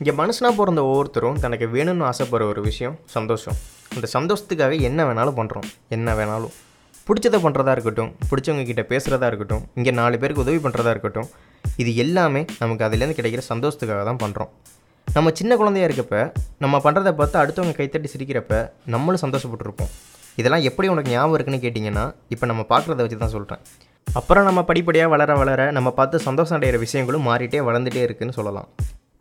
[0.00, 3.56] இங்கே மனுஷனாக பிறந்த ஒவ்வொருத்தரும் தனக்கு வேணும்னு ஆசைப்படுற ஒரு விஷயம் சந்தோஷம்.
[3.94, 5.66] அந்த சந்தோஷத்துக்காக என்ன வேணாலும் பண்ணுறோம்
[5.96, 6.52] என்ன வேணாலும்.
[7.08, 11.28] பிடிச்சதை பண்ணுறதா இருக்கட்டும் பிடிச்சவங்க கிட்ட பேசுகிறதா இருக்கட்டும் இங்கே நாலு பேருக்கு உதவி பண்ணுறதா இருக்கட்டும்
[11.82, 14.50] இது எல்லாமே நமக்கு அதுலேருந்து கிடைக்கிற சந்தோஷத்துக்காக தான் பண்ணுறோம்
[15.08, 16.22] நம்ம சின்ன குழந்தையா இருக்கப்ப
[16.64, 18.62] நம்ம பண்ணுறதை பார்த்து அடுத்தவங்க கைத்தட்டி சிரிக்கிறப்ப
[18.94, 19.90] நம்மளும் சந்தோஷப்பட்டுருப்போம்.
[20.40, 22.04] இதெல்லாம் எப்படி உனக்கு ஞாபகம் இருக்குன்னு கேட்டிங்கன்னா
[22.36, 23.62] இப்போ நம்ம பார்க்குறத வச்சு தான் சொல்கிறேன்
[24.06, 28.70] அப்புறம் நம்ம படிப்படியாக வளர வளர நம்ம பார்த்து சந்தோஷம் அடைகிற விஷயங்களும் மாறிட்டே வளர்ந்துட்டே இருக்குன்னு சொல்லலாம்.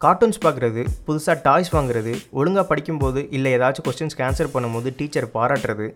[0.04, 5.88] கார்ட்டூன்ஸ் பார்க்குறது புதுசாக டாய்ஸ் வாங்குறது ஒழுங்காக படிக்கும்போது இல்லை ஏதாச்சும் கொஸ்டின்ஸ்க்கு ஆன்சர் பண்ணும்போது டீச்சர் பாராட்டுறது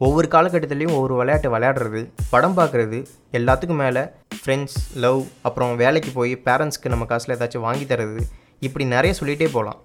[0.00, 2.00] ஒவ்வொரு காலகட்டத்துலேயும் ஒவ்வொரு விளையாட்டு விளையாடுறது
[2.30, 2.98] படம் பார்க்குறது
[3.38, 4.02] எல்லாத்துக்கும் மேலே
[4.38, 8.22] ஃப்ரெண்ட்ஸ் லவ் அப்புறம் வேலைக்கு போய் பேரண்ட்ஸ்க்கு நம்ம காசில் ஏதாச்சும் வாங்கி தரது
[8.66, 9.78] இப்படி நிறைய சொல்லிகிட்டே போகலாம்.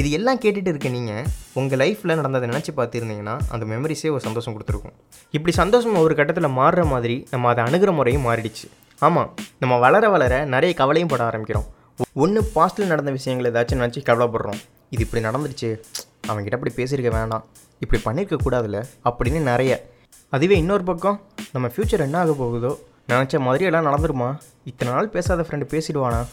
[0.00, 1.24] இது எல்லாம் கேட்டுகிட்டு இருக்க நீங்கள்
[1.60, 4.94] உங்கள் லைஃப்பில் நடந்ததை நினச்சி பார்த்துருந்தீங்கன்னா அந்த மெமரிஸே ஒரு சந்தோஷம் கொடுத்துருக்கும்.
[5.36, 8.68] இப்படி சந்தோஷம் ஒரு கட்டத்தில் மாறுற மாதிரி நம்ம அதை அணுகிற முறையும் மாறிடுச்சு.
[9.06, 9.30] ஆமாம்
[9.62, 11.68] நம்ம வளர வளர நிறைய கவலையும் பட ஆரம்பிக்கிறோம்.
[12.14, 14.60] ஒன்று பாஸ்டில் நடந்த விஷயங்கள் ஏதாச்சும் நினச்சி கவலைப்படுறோம்.
[14.90, 15.80] இது இப்படி நடந்துருச்சு
[16.28, 17.44] அவன்கிட்ட அப்படி பேசியிருக்க வேணாம்.
[17.78, 18.84] இப்படி பண்ணியிருக்க கூடாதுல்ல?
[19.04, 19.90] அப்படின்னு நிறைய.
[20.28, 21.20] அதுவே இன்னொரு பக்கம்
[21.52, 22.78] நம்ம ஃப்யூச்சர் என்ன ஆக போகுதோ?
[23.08, 24.38] நினச்ச மாதிரி எல்லாம் நடந்துருமா?
[24.64, 26.26] இத்தனை நாள் பேசாத ஃப்ரெண்டு பேசிடுவானா?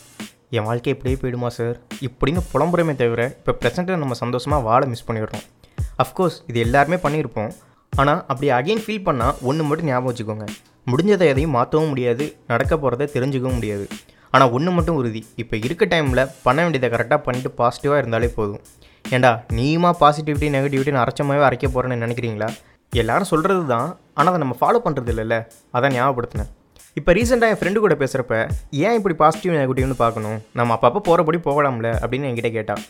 [0.49, 5.43] என் வாழ்க்கை இப்படியே போயிடுமா சார் இப்படின்னு புலம்புறமே தவிர இப்போ ப்ரெசென்ட்டில் நம்ம சந்தோஷமாக வாழ மிஸ் பண்ணிடுறோம்.
[6.03, 7.51] அஃப்கோர்ஸ் இது எல்லாருமே பண்ணியிருப்போம்.
[7.95, 10.47] ஆனால் அப்படி அகைன் ஃபீல் பண்ணால் ஒன்று மட்டும் ஞாபகம் வச்சுக்கோங்க.
[10.91, 12.35] முடிஞ்சதை எதையும் மாற்றவும் முடியாது.
[12.47, 13.87] நடக்க போகிறத தெரிஞ்சுக்கவும் முடியாது.
[14.35, 15.21] ஆனால் ஒன்று மட்டும் உறுதி.
[15.41, 18.61] இப்போ இருக்க டைமில் பண்ண வேண்டியதை கரெக்டாக பண்ணிட்டு பாசிட்டிவாக இருந்தாலே போதும்.
[19.15, 22.49] ஏண்டா நீயுமா பாசிட்டிவிட்டி நெகட்டிவிட்டின்னு அரைச்சமாகவே அரைக்க போகிறேன்னு நினைக்கிறீங்களா?
[23.01, 25.35] எல்லாரும் சொல்கிறது தான் ஆனால் அதை நம்ம ஃபாலோ பண்ணுறது இல்லைல்ல
[25.75, 26.49] அதான் ஞாபகப்படுத்தினேன்.
[26.99, 28.35] இப்போ ரீசெண்டாக என் ஃப்ரெண்டு கூட பேசுகிறப்ப
[28.85, 30.39] ஏன் இப்படி பாசிட்டிவ் நெகட்டிவ்னு பார்க்கணும்?
[30.59, 32.81] நம்ம அப்பப்போ போகிறபடி போகலாம்ல அப்படின்னு என்கிட்ட கேட்டான்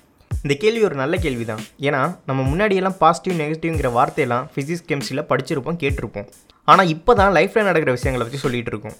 [0.44, 5.80] இந்த கேள்வி ஒரு நல்ல கேள்வி தான் ஏன்னா நம்ம முன்னாடியெல்லாம் பாசிட்டிவ் நெகட்டிவ்ங்கிற வார்த்தையெல்லாம் ஃபிசிக்ஸ் கெமிஸ்ட்ரியில் படிச்சிருப்போம்
[5.84, 6.28] கேட்டிருப்போம்.
[6.72, 8.96] ஆனால் இப்போ தான் லைஃப்பில் நடக்கிற விஷயங்களை பற்றி சொல்லிகிட்டு இருக்கோம்.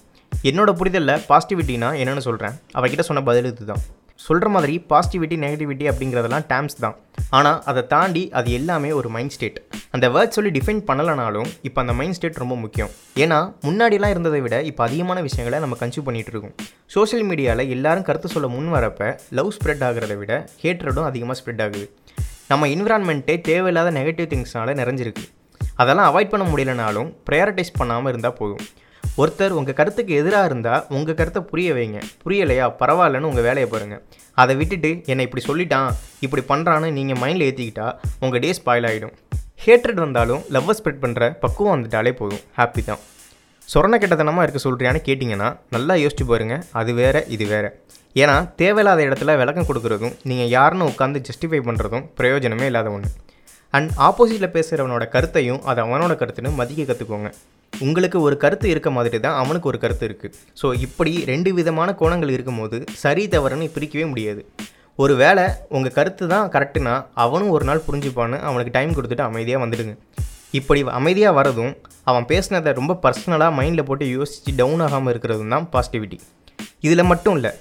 [0.48, 3.82] என்னோட புரிதலில் பாசிட்டிவிட்டினா என்னென்னு சொல்கிறேன் அவகிட்ட சொன்ன பதில் இதுதான்.
[4.24, 6.96] சொல்கிற மாதிரி பாசிட்டிவிட்டி நெகட்டிவிட்டி அப்படிங்கிறதெல்லாம் டேம்ஸ் தான்.
[7.36, 9.58] ஆனால் அதை தாண்டி அது எல்லாமே ஒரு மைண்ட் ஸ்டேட்
[9.94, 12.90] அந்த வேர்ட் சொல்லி டிஃபைன் பண்ணலைனாலும் இப்போ அந்த மைண்ட் ஸ்டேட் ரொம்ப முக்கியம்.
[13.24, 16.54] ஏன்னா முன்னாடிலாம் இருந்ததை விட இப்போ அதிகமான விஷயங்களை நம்ம கன்சியூம் பண்ணிகிட்டு இருக்கோம்.
[16.96, 20.32] சோஷியல் மீடியாவில் எல்லாரும் கருத்து சொல்ல முன் வரப்ப லவ் ஸ்ப்ரெட் ஆகிறத விட
[20.64, 21.86] ஹேட்ரடும் அதிகமாக ஸ்ப்ரெட் ஆகுது.
[22.52, 25.26] நம்ம என்விரான்மெண்ட்டே தேவையில்லாத நெகட்டிவ் திங்ஸ்னால நிறைஞ்சிருக்கு.
[25.82, 28.64] அதெல்லாம் அவாய்ட் பண்ண முடியலனாலும் ப்ரையாரிட்டைஸ் பண்ணாமல் இருந்தால் போதும்.
[29.20, 31.98] ஒருத்தர் உங்கள் கருத்துக்கு எதிராக இருந்தால் உங்கள் கருத்தை புரிய வைங்க.
[32.22, 32.66] புரியலையா?
[32.80, 34.02] பரவாயில்லன்னு உங்கள் வேலையை பாருங்கள்
[34.34, 35.90] அதை விட்டுட்டு என்னை இப்படி சொல்லிட்டான்
[36.20, 37.88] இப்படி பண்ணுறான்னு நீங்கள் மைண்டில் ஏற்றிக்கிட்டா
[38.20, 39.14] உங்கள் டே ஸ்பாயில் ஆகிடும்
[39.64, 42.42] ஹேட்ரட் வந்தாலும் லவ்வை ஸ்ப்ரெட் பண்ணுற பக்குவம் வந்துட்டாலே போதும்.
[42.58, 43.02] ஹாப்பி தான்.
[43.68, 47.68] சொரண கெட்டத்தனமாக இருக்க சொல்கிறியான்னு கேட்டிங்கன்னா நல்லா யோசிச்சு பாருங்கள் அது வேறு இது வேறு.
[48.16, 53.10] ஏன்னா தேவையில்லாத இடத்துல விளக்கம் கொடுக்குறதும் நீங்கள் யாருன்னு உட்காந்து ஜஸ்டிஃபை பண்ணுறதும் பிரயோஜனமே இல்லாத ஒன்று
[53.74, 57.30] அண்ட் ஆப்போசிட்டில் பேசுகிறவனோட கருத்தையும் அது அவனோட கருத்துன்னு மதிக்க கற்றுக்கோங்க
[57.86, 62.34] உங்களுக்கு ஒரு கருத்து இருக்க மாதிரி தான் அவனுக்கு ஒரு கருத்து இருக்குது ஸோ இப்படி ரெண்டு விதமான கோணங்கள்
[62.36, 64.42] இருக்கும்போது சரி தவறுன்னு பிரிக்கவே முடியாது.
[64.98, 65.44] ஒரு வேளை
[65.76, 66.94] உங்கள் கருத்து தான் கரெக்டுனா
[67.24, 69.94] அவனும் ஒரு நாள் புரிஞ்சுப்பான்னு அவனுக்கு டைம் கொடுத்துட்டு அமைதியாக வந்துடுங்க.
[70.58, 71.72] இப்படி அமைதியாக வரதும்
[72.10, 76.18] அவன் பேசினதை ரொம்ப பர்சனலாக மைண்டில் போட்டு யோசித்து டவுன் ஆகாமல் இருக்கிறதும் தான் பாசிட்டிவிட்டி
[76.86, 77.52] இதில் மட்டும் இல்லை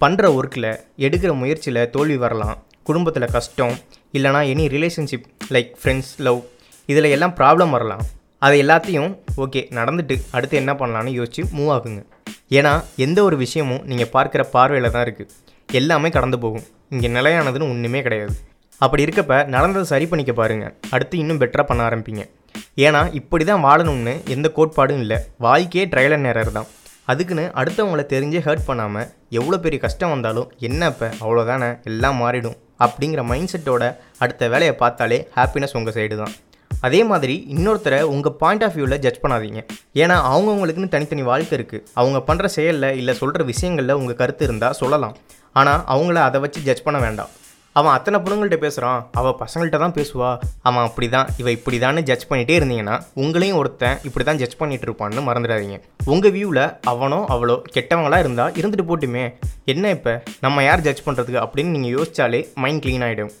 [0.00, 0.70] பண்ணுற ஒர்க்கில்
[1.06, 2.56] எடுக்கிற முயற்சியில் தோல்வி வரலாம்.
[2.88, 3.74] குடும்பத்தில் கஷ்டம்
[4.16, 6.40] இல்லைனா any relationship like friends love
[6.88, 8.04] இதில் எல்லாம் ப்ராப்ளம் வரலாம்.
[8.46, 9.12] அது எல்லாத்தையும்
[9.44, 12.00] ஓகே நடந்துட்டு அடுத்து என்ன பண்ணலான்னு யோசித்து மூவ் ஆகுங்க.
[12.58, 12.72] ஏன்னா
[13.04, 15.32] எந்த ஒரு விஷயமும் நீங்கள் பார்க்குற பார்வையில் தான் இருக்குது
[15.68, 16.66] எல்லாமே கடந்து போகும்.
[16.94, 18.36] இங்கே நிலையானதுன்னு ஒன்றுமே கிடையாது.
[18.84, 22.24] அப்படி இருக்கப்ப நடந்ததை சரி பண்ணிக்க பாருங்கள் அடுத்து இன்னும் பெட்டராக பண்ண ஆரம்பிப்பீங்க.
[22.86, 25.18] ஏன்னா இப்படி தான் வாழணும்னு எந்த கோட்பாடும் இல்லை.
[25.46, 26.68] வாழ்க்கையே ட்ரையல் அண்ட் எரர் தான்.
[27.12, 32.58] அதுக்குன்னு அடுத்தவங்கள தெரிஞ்சே ஹர்ட் பண்ணாமல் எவ்வளோ பெரிய கஷ்டம் வந்தாலும் என்ன இப்போ அவ்வளோதானே எல்லாம் மாறிடும்.
[32.84, 33.84] அப்படிங்கிற மைண்ட் செட்டோட
[34.24, 36.34] அடுத்த வேலையை பார்த்தாலே ஹாப்பினஸ் உங்கள் சைடு தான்.
[36.86, 39.60] அதே மாதிரி இன்னொருத்தரை உங்கள் பாயிண்ட் ஆஃப் வியூவில் ஜட்ஜ் பண்ணாதீங்க.
[40.02, 45.16] ஏன்னா அவங்கவுங்களுக்குன்னு தனித்தனி வாழ்க்கை இருக்குது அவங்க பண்ணுற செயலில் இல்லை சொல்கிற விஷயங்களில் உங்கள் கருத்து இருந்தால் சொல்லலாம்.
[45.60, 47.32] ஆனால் அவங்கள அதை வச்சு ஜட்ஜ் பண்ண வேண்டாம்.
[47.78, 50.30] அவன் அத்தனை பொண்ணுங்கள்ட்ட பேசுகிறான் அவள் பசங்கள்கிட்ட தான் பேசுவா.
[50.68, 54.86] அவன் அப்படி தான் இவன் இப்படி தான் ஜட்ஜ் பண்ணிகிட்டே இருந்தீங்கன்னா உங்களையும் ஒருத்தன் இப்படி தான் ஜட்ஜ் பண்ணிட்டு
[54.88, 55.78] இருப்பான்னு மறந்துடாதீங்க.
[56.14, 59.24] உங்கள் வியூவில் அவனோ அவளோ கெட்டவங்களாக இருந்தால் இருந்துட்டு போட்டுமே.
[59.74, 60.14] என்ன இப்போ?
[60.46, 63.32] நம்ம யார் ஜட்ஜ் பண்ணுறதுக்கு அப்படின்னு நீங்கள் யோசிச்சாலே மைண்ட் க்ளீன் ஆகிடும்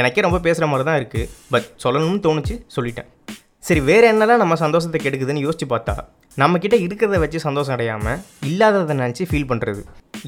[0.00, 3.08] எனக்கே ரொம்ப பேசுகிற மாதிரி தான் இருக்குது பட் சொல்லணும்னு தோணுச்சு சொல்லிட்டேன்.
[3.66, 5.94] சரி வேறு என்னதான் நம்ம சந்தோஷத்தை கெடுக்குதுன்னு யோசிச்சு பார்த்தா
[6.42, 8.18] நம்மக்கிட்ட இருக்கிறத வச்சு சந்தோஷம் அடையாமல்
[8.48, 9.82] இல்லாததை நினச்சி ஃபீல் பண்ணுறது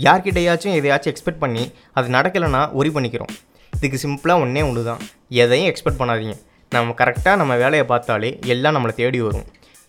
[0.07, 1.65] யார்கிட்டையாச்சும் எதையாச்சும் எக்ஸ்பெக்ட் பண்ணி
[1.99, 3.33] அது நடக்கலைன்னா ஒரி பண்ணிக்கிறோம்.
[3.73, 5.03] இதுக்கு சிம்பிளாக ஒன்றே ஒன்று தான்
[5.43, 6.37] எதையும் எக்ஸ்பெக்ட் பண்ணாதீங்க.
[6.77, 9.47] நம்ம கரெக்டாக நம்ம வேலையை பார்த்தாலே எல்லாம் நம்மளை தேடி வரும்.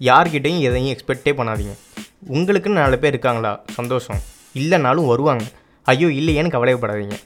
[0.09, 1.73] யார்கிட்டையும் எதையும் எக்ஸ்பெக்டே பண்ணாதீங்க.
[2.35, 3.53] உங்களுக்குன்னு நாலு பேர் இருக்காங்களா?
[3.79, 4.21] சந்தோஷம்.
[4.61, 5.45] இல்லைனாலும் வருவாங்க.
[5.85, 7.17] ஐயோ இல்லையேன்னு கவலைப்படாதீங்க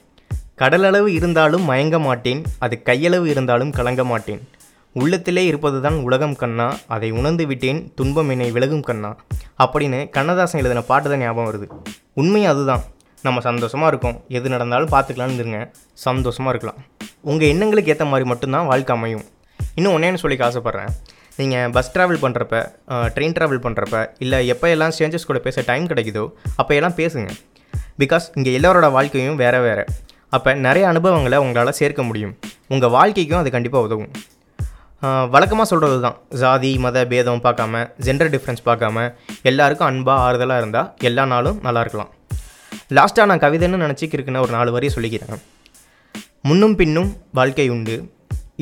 [0.60, 4.40] கடலளவு இருந்தாலும் மயங்க மாட்டேன் அது கையளவு இருந்தாலும் கலங்க மாட்டேன்.
[5.00, 9.10] உள்ளத்திலே இருப்பதுதான் உலகம் கண்ணா அதை உணர்ந்து விட்டேன் துன்பம் என்னை விலகும் கண்ணா.
[9.64, 11.66] அப்படின்னு கண்ணதாசன் எழுதின பாட்டு தான் ஞாபகம் வருது.
[12.22, 12.82] உண்மை அதுதான்.
[13.26, 14.18] நம்ம சந்தோஷமாக இருக்கோம்.
[14.38, 15.60] எது நடந்தாலும் பார்த்துக்கலான்னு இருங்க.
[16.06, 16.78] சந்தோஷமாக இருக்கலாம்.
[17.30, 19.24] உங்கள் எண்ணங்களுக்கு ஏற்ற மாதிரி மட்டும்தான் வாழ்க்கை அமையும்.
[19.78, 20.92] இன்னும் ஒன்றேன்னு சொல்லி ஆசைப்பட்றேன்.
[21.40, 22.56] நீங்கள் பஸ் ட்ராவல் பண்ணுறப்ப
[23.16, 26.24] ட்ரெயின் ட்ராவல் பண்ணுறப்ப இல்லை எப்போ எல்லாம் ஸ்ட்ரேஞ்சர்ஸ் கூட பேச டைம் கிடைக்குதோ
[26.60, 27.30] அப்போ எல்லாம் பேசுங்க.
[28.02, 29.84] பிகாஸ் இங்கே எல்லோரோட வாழ்க்கையும் வேறு வேறு.
[30.36, 32.34] அப்போ நிறைய அனுபவங்களை உங்களால் சேர்க்க முடியும்.
[32.72, 34.12] உங்கள் வாழ்க்கைக்கும் அது கண்டிப்பாக உதவும்.
[35.34, 39.06] வழக்கமாக சொல்கிறது தான் ஜாதி மத பேதம் பார்க்காம ஜெண்டர் டிஃப்ரென்ஸ் பார்க்காம
[39.50, 42.10] எல்லாருக்கும் அன்பாக ஆறுதலாக இருந்தால் எல்லா நாளும் நல்லா இருக்கலாம்.
[42.98, 45.42] லாஸ்ட்டாக நான் கவிதைன்னு நினச்சிக்கிருக்குன்னு ஒரு நாலு வரையும் சொல்லிக்கிறேன்.
[46.48, 47.96] முன்னும் பின்னும் வாழ்க்கை உண்டு.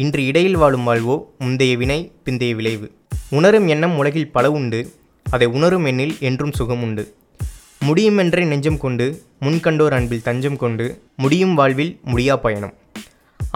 [0.03, 2.89] இன்று இடையில் வாழும் வாழ்வோ முந்தைய வினை பிந்தைய விளைவு.
[3.39, 4.81] உணரும் எண்ணம் உலகில் பல உண்டு.
[5.27, 7.05] அதை உணரும் எண்ணில் என்றும் சுகம் உண்டு.
[7.91, 9.05] முடியுமென்றே நெஞ்சம் கொண்டு
[9.45, 10.87] முன்கண்டோர் அன்பில் தஞ்சம் கொண்டு
[11.23, 12.75] முடியும் வாழ்வில் முடியா பயணம்.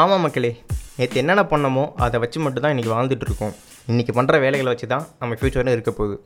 [0.02, 0.50] ஆமாம் மக்களே
[0.98, 3.52] நேற்று என்னென்ன பண்ணமோ அதை வச்சு மட்டும்தான் இன்றைக்கி வாழ்ந்துட்டுருக்கோம்
[3.90, 6.16] இன்றைக்கி பண்ணுற வேலைகளை வச்சு தான் நம்ம ஃப்யூச்சரில் இருக்க போகுது.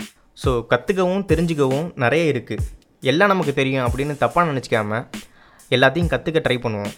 [0.43, 2.65] ஸோ கற்றுக்கவும் தெரிஞ்சுக்கவும் நிறைய இருக்குது
[3.11, 5.03] எல்லாம் நமக்கு தெரியும் அப்படின்னு தப்பாக நினச்சிக்காம
[5.77, 6.95] எல்லாத்தையும் கற்றுக்க ட்ரை பண்ணுவோம்.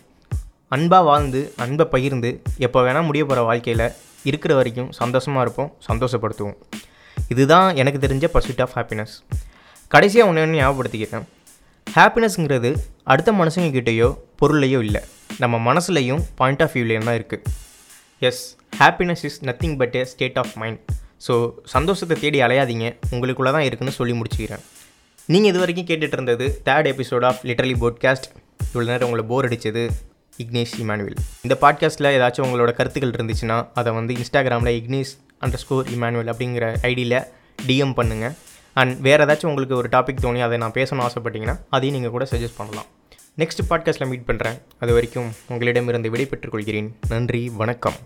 [0.76, 2.32] அன்பாக வாழ்ந்து அன்பை பகிர்ந்து
[2.66, 3.86] எப்போ வேணால் முடிய போகிற வாழ்க்கையில்
[4.30, 6.58] இருக்கிற வரைக்கும் சந்தோஷமாக இருப்போம் சந்தோஷப்படுத்துவோம்.
[7.34, 9.14] இதுதான் எனக்கு தெரிஞ்ச பர்சூட் ஆஃப் ஹாப்பினஸ்
[9.94, 11.24] கடைசியாக ஒன்று ஞாபகப்படுத்திக்கிறேன்.
[11.86, 12.70] ஹாப்பினஸ்ங்கிறது
[13.12, 14.08] அடுத்த மனுஷங்கக்கிட்டேயோ
[14.40, 15.00] பொருளையோ இல்லை.
[15.42, 17.44] நம்ம மனசுலையும் பாயிண்ட் ஆஃப் வியூலையும் தான் இருக்குது
[18.28, 18.42] as
[18.80, 20.80] happiness is nothing but a state of mind
[21.26, 21.34] so
[21.72, 22.86] சந்தோஷத்தை தேடி அலையாதீங்க.
[23.14, 24.62] உங்களுக்குள்ளே தான் இருக்குன்னு சொல்லி முடிச்சுக்கிறேன்.
[25.32, 28.28] நீங்கள் இது வரைக்கும் கேட்டுட்டு இருந்தது third episode of literally podcast
[28.68, 29.82] இவ்வளோ நேரம் உங்களை போர் அடித்தது
[30.44, 35.12] இக்னேஷ் இமானுவேல் இந்த பாட்காஸ்ட்டில் ஏதாச்சும் உங்களோட கருத்துக்கள் இருந்துச்சுன்னா அதை வந்து இன்ஸ்டாகிராமில் இக்னேஷ்
[35.44, 37.18] அண்டர் ஸ்கோர் இமானுவேல் அப்படிங்கிற ஐடியில்
[37.68, 38.36] டிஎம் பண்ணுங்கள்
[38.72, 42.56] அண்ட் வேறு ஏதாச்சும் உங்களுக்கு ஒரு டாபிக் தோணி அதை நான் பேசணும்னு ஆசைப்பட்டீங்கன்னா அதையும் நீங்கள் கூட சஜஸ்ட்
[42.56, 42.86] பண்ணலாம்.
[43.38, 47.98] நெக்ஸ்ட் பாட்காஸ்ட்டில் மீட் பண்ணுறேன் அது வரைக்கும் உங்களிடமிருந்து விடை பெற்றுக்கொள்கிறேன் நன்றி வணக்கம்.